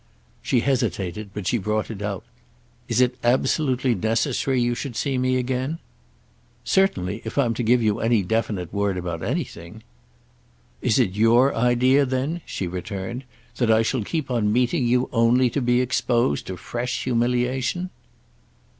[0.41, 2.23] She hesitated, but she brought it out.
[2.87, 5.77] "Is it absolutely necessary you should see me again?"
[6.63, 9.83] "Certainly, if I'm to give you any definite word about anything."
[10.81, 13.25] "Is it your idea then," she returned,
[13.57, 17.91] "that I shall keep on meeting you only to be exposed to fresh humiliation?"